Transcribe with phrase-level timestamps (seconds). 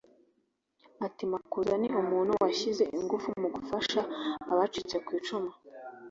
[1.05, 4.01] Ati «Makuza ni umuntu washyize ingufu mu gufasha
[4.51, 5.51] abacitse ku icumu